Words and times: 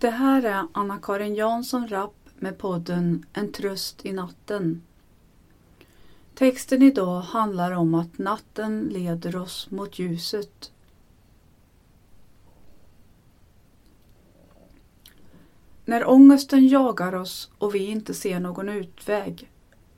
Det 0.00 0.10
här 0.10 0.42
är 0.42 0.66
Anna-Karin 0.72 1.34
Jansson 1.34 1.88
Rapp 1.88 2.14
med 2.38 2.58
podden 2.58 3.26
En 3.32 3.52
tröst 3.52 4.06
i 4.06 4.12
natten. 4.12 4.82
Texten 6.34 6.82
idag 6.82 7.20
handlar 7.20 7.72
om 7.72 7.94
att 7.94 8.18
natten 8.18 8.88
leder 8.90 9.36
oss 9.36 9.70
mot 9.70 9.98
ljuset. 9.98 10.72
När 15.84 16.08
ångesten 16.08 16.68
jagar 16.68 17.14
oss 17.14 17.50
och 17.58 17.74
vi 17.74 17.86
inte 17.86 18.14
ser 18.14 18.40
någon 18.40 18.68
utväg, 18.68 19.50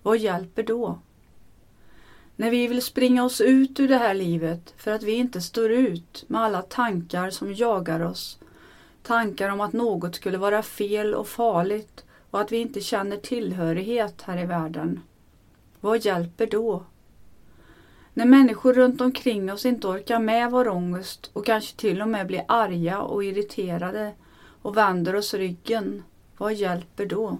vad 0.03 0.19
hjälper 0.19 0.62
då? 0.62 0.98
När 2.37 2.50
vi 2.50 2.66
vill 2.66 2.82
springa 2.82 3.25
oss 3.25 3.41
ut 3.41 3.80
ur 3.80 3.89
det 3.89 3.98
här 3.98 4.14
livet 4.14 4.75
för 4.77 4.91
att 4.91 5.03
vi 5.03 5.12
inte 5.12 5.41
står 5.41 5.71
ut 5.71 6.25
med 6.29 6.41
alla 6.41 6.62
tankar 6.62 7.30
som 7.30 7.55
jagar 7.55 8.00
oss. 8.00 8.39
Tankar 9.03 9.48
om 9.48 9.61
att 9.61 9.73
något 9.73 10.14
skulle 10.14 10.39
vara 10.39 10.62
fel 10.62 11.14
och 11.14 11.29
farligt 11.29 12.05
och 12.30 12.41
att 12.41 12.52
vi 12.52 12.56
inte 12.56 12.80
känner 12.80 13.16
tillhörighet 13.16 14.23
här 14.23 14.43
i 14.43 14.47
världen. 14.47 15.01
Vad 15.80 16.05
hjälper 16.05 16.47
då? 16.47 16.84
När 18.15 18.24
människor 18.24 18.73
runt 18.73 19.01
omkring 19.01 19.52
oss 19.52 19.66
inte 19.66 19.87
orkar 19.87 20.19
med 20.19 20.51
vår 20.51 20.69
ångest 20.69 21.30
och 21.33 21.46
kanske 21.46 21.77
till 21.77 22.02
och 22.02 22.09
med 22.09 22.27
blir 22.27 22.45
arga 22.48 23.01
och 23.01 23.24
irriterade 23.24 24.12
och 24.62 24.77
vänder 24.77 25.15
oss 25.15 25.34
ryggen, 25.34 26.02
vad 26.37 26.55
hjälper 26.55 27.07
då? 27.07 27.38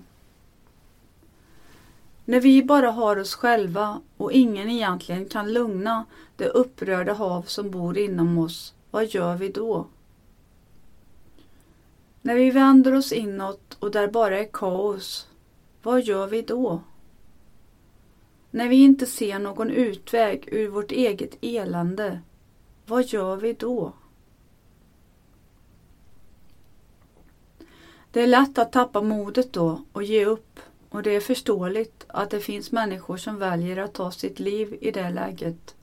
När 2.25 2.41
vi 2.41 2.63
bara 2.63 2.91
har 2.91 3.17
oss 3.17 3.35
själva 3.35 4.01
och 4.17 4.33
ingen 4.33 4.71
egentligen 4.71 5.29
kan 5.29 5.53
lugna 5.53 6.05
det 6.37 6.49
upprörda 6.49 7.13
hav 7.13 7.43
som 7.43 7.71
bor 7.71 7.99
inom 7.99 8.39
oss, 8.39 8.75
vad 8.91 9.07
gör 9.07 9.37
vi 9.37 9.49
då? 9.49 9.87
När 12.25 12.35
vi 12.35 12.51
vänder 12.51 12.95
oss 12.95 13.13
inåt 13.13 13.77
och 13.79 13.91
där 13.91 14.09
bara 14.09 14.39
är 14.39 14.49
kaos, 14.53 15.29
vad 15.83 16.03
gör 16.03 16.27
vi 16.27 16.43
då? 16.43 16.83
När 18.51 18.69
vi 18.69 18.77
inte 18.77 19.07
ser 19.07 19.39
någon 19.39 19.71
utväg 19.71 20.49
ur 20.53 20.69
vårt 20.69 20.93
eget 20.93 21.39
elände, 21.41 22.21
vad 22.87 23.05
gör 23.05 23.37
vi 23.37 23.53
då? 23.53 23.93
Det 28.11 28.21
är 28.23 28.27
lätt 28.27 28.59
att 28.59 28.73
tappa 28.73 29.03
modet 29.03 29.53
då 29.53 29.83
och 29.93 30.03
ge 30.03 30.25
upp 30.25 30.61
och 30.89 31.03
det 31.03 31.11
är 31.11 31.21
förståeligt 31.21 32.05
att 32.07 32.31
det 32.31 32.41
finns 32.41 32.73
människor 32.73 33.17
som 33.17 33.39
väljer 33.39 33.77
att 33.77 33.95
ta 33.95 34.11
sitt 34.11 34.41
liv 34.41 34.79
i 34.81 34.91
det 34.91 35.11
läget. 35.11 35.75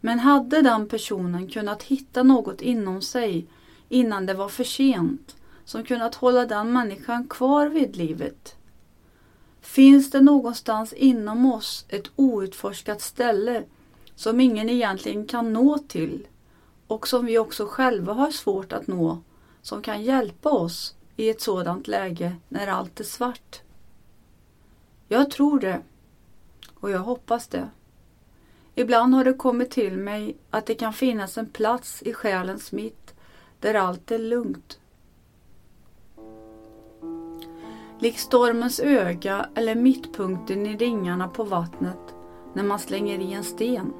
Men 0.00 0.18
hade 0.18 0.62
den 0.62 0.88
personen 0.88 1.48
kunnat 1.48 1.82
hitta 1.82 2.22
något 2.22 2.60
inom 2.60 3.02
sig 3.02 3.46
innan 3.88 4.26
det 4.26 4.34
var 4.34 4.48
för 4.48 4.64
sent 4.64 5.34
som 5.68 5.84
kunnat 5.84 6.14
hålla 6.14 6.46
den 6.46 6.72
människan 6.72 7.28
kvar 7.28 7.66
vid 7.66 7.96
livet? 7.96 8.56
Finns 9.60 10.10
det 10.10 10.20
någonstans 10.20 10.92
inom 10.92 11.52
oss 11.52 11.84
ett 11.88 12.10
outforskat 12.16 13.00
ställe 13.00 13.64
som 14.14 14.40
ingen 14.40 14.68
egentligen 14.68 15.26
kan 15.26 15.52
nå 15.52 15.78
till 15.78 16.26
och 16.86 17.08
som 17.08 17.26
vi 17.26 17.38
också 17.38 17.66
själva 17.66 18.12
har 18.12 18.30
svårt 18.30 18.72
att 18.72 18.86
nå 18.86 19.18
som 19.62 19.82
kan 19.82 20.02
hjälpa 20.02 20.50
oss 20.50 20.94
i 21.16 21.28
ett 21.28 21.40
sådant 21.40 21.88
läge 21.88 22.36
när 22.48 22.66
allt 22.66 23.00
är 23.00 23.04
svart? 23.04 23.60
Jag 25.08 25.30
tror 25.30 25.60
det 25.60 25.80
och 26.74 26.90
jag 26.90 27.00
hoppas 27.00 27.46
det. 27.46 27.68
Ibland 28.74 29.14
har 29.14 29.24
det 29.24 29.32
kommit 29.32 29.70
till 29.70 29.96
mig 29.96 30.36
att 30.50 30.66
det 30.66 30.74
kan 30.74 30.92
finnas 30.92 31.38
en 31.38 31.46
plats 31.46 32.02
i 32.02 32.12
själens 32.12 32.72
mitt 32.72 33.14
där 33.60 33.74
allt 33.74 34.10
är 34.10 34.18
lugnt. 34.18 34.78
Lik 38.00 38.18
stormens 38.18 38.80
öga 38.80 39.46
eller 39.54 39.74
mittpunkten 39.74 40.66
i 40.66 40.76
ringarna 40.76 41.28
på 41.28 41.44
vattnet 41.44 42.14
när 42.54 42.62
man 42.62 42.78
slänger 42.78 43.18
i 43.18 43.32
en 43.32 43.44
sten. 43.44 43.92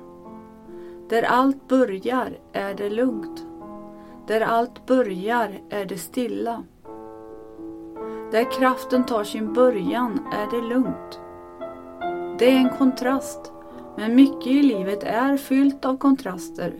Där 1.08 1.22
allt 1.22 1.68
börjar 1.68 2.38
är 2.52 2.74
det 2.74 2.90
lugnt. 2.90 3.46
Där 4.26 4.40
allt 4.40 4.86
börjar 4.86 5.60
är 5.70 5.84
det 5.84 5.98
stilla. 5.98 6.62
Där 8.30 8.52
kraften 8.52 9.04
tar 9.06 9.24
sin 9.24 9.52
början 9.52 10.20
är 10.32 10.50
det 10.50 10.68
lugnt. 10.68 11.20
Det 12.38 12.50
är 12.50 12.56
en 12.56 12.76
kontrast, 12.78 13.52
men 13.96 14.14
mycket 14.14 14.46
i 14.46 14.62
livet 14.62 15.02
är 15.02 15.36
fyllt 15.36 15.84
av 15.84 15.96
kontraster 15.96 16.74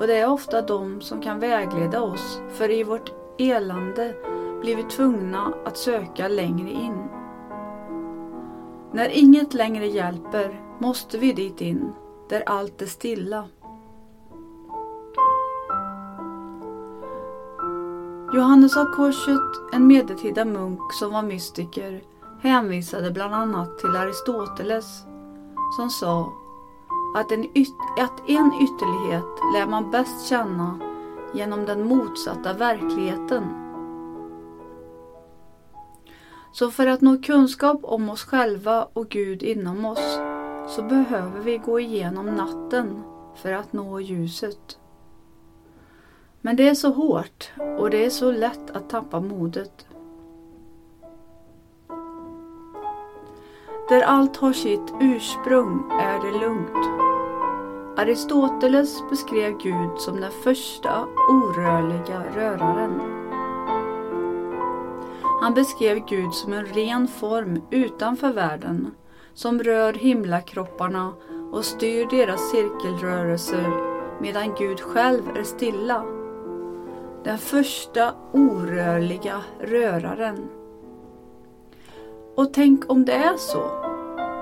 och 0.00 0.06
det 0.06 0.16
är 0.16 0.30
ofta 0.30 0.62
de 0.62 1.00
som 1.00 1.20
kan 1.20 1.40
vägleda 1.40 2.02
oss, 2.02 2.40
för 2.48 2.70
i 2.70 2.84
vårt 2.84 3.12
elände 3.38 4.14
blir 4.60 4.76
vi 4.76 4.82
tvungna 4.82 5.54
att 5.64 5.76
söka 5.76 6.28
längre 6.28 6.70
in. 6.70 7.08
När 8.92 9.08
inget 9.08 9.54
längre 9.54 9.86
hjälper 9.86 10.60
måste 10.78 11.18
vi 11.18 11.32
dit 11.32 11.60
in, 11.60 11.92
där 12.28 12.42
allt 12.46 12.82
är 12.82 12.86
stilla. 12.86 13.44
Johannes 18.34 18.76
av 18.76 18.84
Korset, 18.84 19.72
en 19.72 19.86
medeltida 19.86 20.44
munk 20.44 20.92
som 20.92 21.12
var 21.12 21.22
mystiker, 21.22 22.02
hänvisade 22.42 23.10
bland 23.10 23.34
annat 23.34 23.78
till 23.78 23.96
Aristoteles 23.96 25.04
som 25.76 25.90
sa 25.90 26.32
att 27.16 27.32
en, 27.32 27.44
yt 27.58 27.74
att 27.98 28.28
en 28.30 28.52
ytterlighet 28.62 29.54
lär 29.54 29.66
man 29.66 29.90
bäst 29.90 30.26
känna 30.26 30.78
genom 31.34 31.64
den 31.64 31.88
motsatta 31.88 32.52
verkligheten. 32.52 33.69
Så 36.52 36.70
för 36.70 36.86
att 36.86 37.00
nå 37.00 37.18
kunskap 37.22 37.80
om 37.82 38.10
oss 38.10 38.24
själva 38.24 38.88
och 38.92 39.08
Gud 39.08 39.42
inom 39.42 39.84
oss 39.84 40.18
så 40.68 40.82
behöver 40.82 41.40
vi 41.40 41.58
gå 41.58 41.80
igenom 41.80 42.26
natten 42.26 43.02
för 43.36 43.52
att 43.52 43.72
nå 43.72 44.00
ljuset. 44.00 44.78
Men 46.40 46.56
det 46.56 46.68
är 46.68 46.74
så 46.74 46.90
hårt 46.90 47.50
och 47.78 47.90
det 47.90 48.04
är 48.04 48.10
så 48.10 48.30
lätt 48.30 48.70
att 48.70 48.90
tappa 48.90 49.20
modet. 49.20 49.86
Där 53.88 54.02
allt 54.02 54.36
har 54.36 54.52
sitt 54.52 54.94
ursprung 55.00 55.90
är 55.90 56.18
det 56.24 56.38
lugnt. 56.38 57.00
Aristoteles 57.98 59.02
beskrev 59.10 59.58
Gud 59.58 59.98
som 59.98 60.20
den 60.20 60.32
första 60.44 61.06
orörliga 61.28 62.22
röraren. 62.34 63.00
Han 65.40 65.54
beskrev 65.54 65.98
Gud 66.06 66.34
som 66.34 66.52
en 66.52 66.66
ren 66.66 67.08
form 67.08 67.62
utanför 67.70 68.32
världen 68.32 68.94
som 69.34 69.62
rör 69.62 69.92
himlakropparna 69.92 71.12
och 71.52 71.64
styr 71.64 72.06
deras 72.10 72.50
cirkelrörelser 72.50 73.70
medan 74.20 74.54
Gud 74.58 74.80
själv 74.80 75.22
är 75.36 75.42
stilla 75.42 76.04
den 77.24 77.38
första 77.38 78.14
orörliga 78.32 79.40
röraren. 79.60 80.48
Och 82.36 82.52
tänk 82.52 82.90
om 82.90 83.04
det 83.04 83.12
är 83.12 83.36
så, 83.36 83.62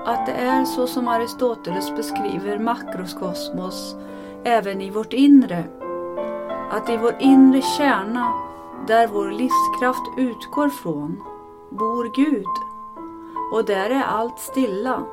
att 0.05 0.25
det 0.25 0.31
är 0.31 0.65
så 0.65 0.87
som 0.87 1.07
Aristoteles 1.07 1.95
beskriver 1.95 2.59
makroskosmos 2.59 3.95
även 4.43 4.81
i 4.81 4.89
vårt 4.89 5.13
inre. 5.13 5.63
Att 6.71 6.89
i 6.89 6.97
vår 6.97 7.15
inre 7.19 7.61
kärna, 7.61 8.33
där 8.87 9.07
vår 9.07 9.31
livskraft 9.31 10.17
utgår 10.17 10.69
från, 10.69 11.23
bor 11.69 12.11
Gud. 12.15 12.45
Och 13.53 13.65
där 13.65 13.89
är 13.89 14.03
allt 14.03 14.39
stilla. 14.39 15.03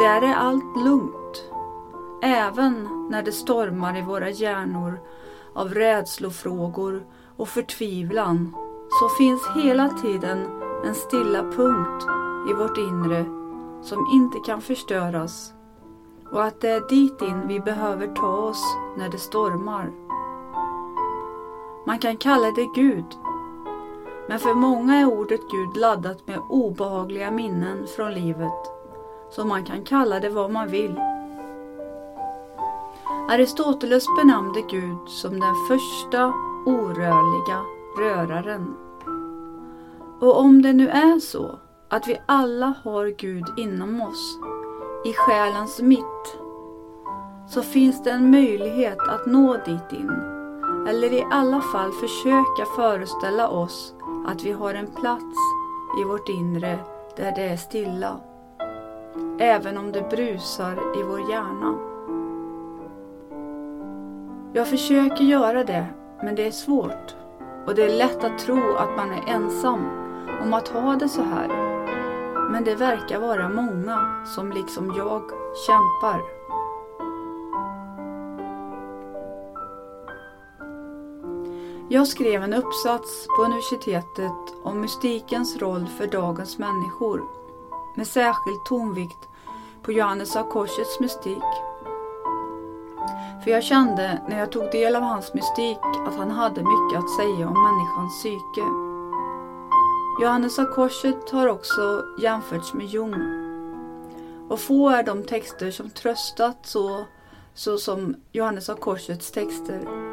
Där 0.00 0.22
är 0.22 0.34
allt 0.34 0.76
lugnt. 0.76 1.44
Även 2.22 2.88
när 3.10 3.22
det 3.22 3.32
stormar 3.32 3.98
i 3.98 4.02
våra 4.02 4.30
hjärnor 4.30 5.00
av 5.52 5.74
rädslofrågor 5.74 7.06
och 7.36 7.48
förtvivlan 7.48 8.56
så 9.00 9.08
finns 9.08 9.48
hela 9.56 9.88
tiden 9.88 10.46
en 10.84 10.94
stilla 10.94 11.42
punkt 11.42 12.06
i 12.50 12.52
vårt 12.52 12.78
inre 12.78 13.24
som 13.82 14.06
inte 14.12 14.38
kan 14.46 14.60
förstöras 14.60 15.52
och 16.32 16.44
att 16.44 16.60
det 16.60 16.68
är 16.68 16.88
dit 16.88 17.22
in 17.22 17.48
vi 17.48 17.60
behöver 17.60 18.06
ta 18.06 18.36
oss 18.36 18.76
när 18.96 19.08
det 19.08 19.18
stormar. 19.18 20.07
Man 21.88 21.98
kan 21.98 22.16
kalla 22.16 22.50
det 22.50 22.68
Gud, 22.74 23.04
men 24.28 24.38
för 24.38 24.54
många 24.54 24.94
är 24.94 25.04
ordet 25.04 25.40
Gud 25.50 25.76
laddat 25.76 26.26
med 26.26 26.38
obehagliga 26.48 27.30
minnen 27.30 27.86
från 27.96 28.14
livet, 28.14 28.72
så 29.30 29.44
man 29.44 29.64
kan 29.64 29.84
kalla 29.84 30.20
det 30.20 30.28
vad 30.28 30.50
man 30.50 30.68
vill. 30.68 31.00
Aristoteles 33.28 34.04
benämnde 34.16 34.60
Gud 34.60 35.08
som 35.08 35.40
den 35.40 35.54
första 35.68 36.32
orörliga 36.66 37.62
röraren. 37.98 38.76
Och 40.20 40.40
om 40.40 40.62
det 40.62 40.72
nu 40.72 40.88
är 40.88 41.18
så 41.18 41.58
att 41.88 42.08
vi 42.08 42.20
alla 42.26 42.74
har 42.84 43.06
Gud 43.06 43.44
inom 43.56 44.02
oss, 44.02 44.38
i 45.04 45.12
själens 45.12 45.80
mitt, 45.80 46.38
så 47.48 47.62
finns 47.62 48.02
det 48.02 48.10
en 48.10 48.30
möjlighet 48.30 48.98
att 48.98 49.26
nå 49.26 49.56
dit 49.66 49.92
in, 49.92 50.37
eller 50.88 51.12
i 51.12 51.26
alla 51.30 51.60
fall 51.60 51.92
försöka 51.92 52.64
föreställa 52.76 53.48
oss 53.48 53.94
att 54.26 54.42
vi 54.42 54.52
har 54.52 54.74
en 54.74 54.86
plats 54.86 55.36
i 56.00 56.04
vårt 56.04 56.28
inre 56.28 56.78
där 57.16 57.32
det 57.36 57.42
är 57.42 57.56
stilla. 57.56 58.20
Även 59.38 59.78
om 59.78 59.92
det 59.92 60.10
brusar 60.10 61.00
i 61.00 61.02
vår 61.02 61.30
hjärna. 61.30 61.78
Jag 64.52 64.68
försöker 64.68 65.24
göra 65.24 65.64
det, 65.64 65.86
men 66.22 66.34
det 66.34 66.46
är 66.46 66.50
svårt. 66.50 67.14
Och 67.66 67.74
det 67.74 67.82
är 67.82 67.98
lätt 67.98 68.24
att 68.24 68.38
tro 68.38 68.74
att 68.76 68.96
man 68.96 69.12
är 69.12 69.34
ensam 69.34 69.80
om 70.42 70.54
att 70.54 70.68
ha 70.68 70.96
det 70.96 71.08
så 71.08 71.22
här. 71.22 71.48
Men 72.50 72.64
det 72.64 72.74
verkar 72.74 73.20
vara 73.20 73.48
många 73.48 74.24
som 74.26 74.52
liksom 74.52 74.94
jag 74.96 75.22
kämpar. 75.66 76.37
Jag 81.90 82.08
skrev 82.08 82.42
en 82.42 82.54
uppsats 82.54 83.26
på 83.26 83.44
universitetet 83.44 84.54
om 84.62 84.80
mystikens 84.80 85.56
roll 85.56 85.86
för 85.86 86.06
dagens 86.06 86.58
människor 86.58 87.22
med 87.96 88.06
särskild 88.06 88.64
tonvikt 88.64 89.28
på 89.82 89.92
Johannes 89.92 90.36
av 90.36 90.50
Korsets 90.50 91.00
mystik. 91.00 91.42
För 93.44 93.50
jag 93.50 93.64
kände 93.64 94.22
när 94.28 94.38
jag 94.38 94.52
tog 94.52 94.70
del 94.70 94.96
av 94.96 95.02
hans 95.02 95.34
mystik 95.34 95.78
att 96.06 96.16
han 96.16 96.30
hade 96.30 96.62
mycket 96.62 96.98
att 96.98 97.16
säga 97.16 97.48
om 97.48 97.62
människans 97.62 98.22
psyke. 98.22 98.66
Johannes 100.22 100.58
av 100.58 100.64
Korset 100.64 101.30
har 101.30 101.48
också 101.48 102.04
jämförts 102.22 102.74
med 102.74 102.86
Jung. 102.86 103.14
Och 104.48 104.60
få 104.60 104.88
är 104.88 105.02
de 105.02 105.24
texter 105.24 105.70
som 105.70 105.90
tröstat 105.90 106.58
så, 106.62 107.04
så 107.54 107.78
som 107.78 108.16
Johannes 108.32 108.68
av 108.68 108.76
Korsets 108.76 109.30
texter. 109.30 110.07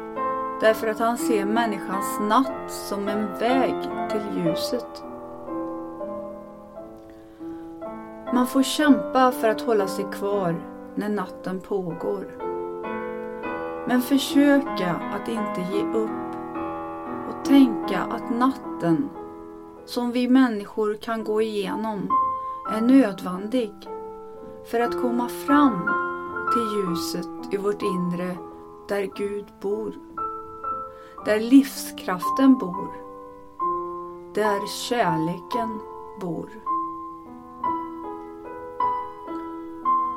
Därför 0.60 0.86
att 0.86 0.98
han 0.98 1.18
ser 1.18 1.44
människans 1.44 2.20
natt 2.20 2.70
som 2.70 3.08
en 3.08 3.38
väg 3.38 3.74
till 4.10 4.44
ljuset. 4.44 5.04
Man 8.34 8.46
får 8.46 8.62
kämpa 8.62 9.32
för 9.32 9.48
att 9.48 9.60
hålla 9.60 9.86
sig 9.86 10.04
kvar 10.12 10.54
när 10.94 11.08
natten 11.08 11.60
pågår. 11.60 12.26
Men 13.88 14.02
försöka 14.02 14.90
att 15.14 15.28
inte 15.28 15.60
ge 15.72 15.82
upp 15.82 16.36
och 17.28 17.44
tänka 17.44 18.00
att 18.00 18.30
natten 18.30 19.08
som 19.84 20.12
vi 20.12 20.28
människor 20.28 20.94
kan 20.94 21.24
gå 21.24 21.42
igenom 21.42 22.08
är 22.72 22.80
nödvändig 22.80 23.72
för 24.70 24.80
att 24.80 25.02
komma 25.02 25.28
fram 25.28 25.90
till 26.52 26.78
ljuset 26.78 27.54
i 27.54 27.56
vårt 27.56 27.82
inre 27.82 28.36
där 28.88 29.08
Gud 29.16 29.46
bor. 29.60 30.05
Där 31.26 31.40
livskraften 31.40 32.58
bor. 32.58 32.88
Där 34.34 34.66
kärleken 34.66 35.80
bor. 36.20 36.50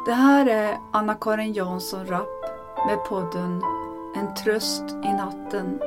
Det 0.06 0.14
här 0.14 0.46
är 0.46 0.80
Anna-Karin 0.92 1.54
Jansson 1.54 2.06
Rapp 2.06 2.46
med 2.88 3.06
podden 3.06 3.64
En 4.16 4.34
tröst 4.34 4.84
i 4.90 5.14
natten. 5.14 5.80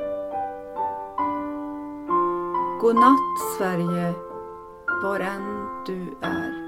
God 2.81 2.95
natt 2.95 3.57
Sverige, 3.57 4.13
var 5.03 5.19
än 5.19 5.67
du 5.85 6.15
är. 6.21 6.62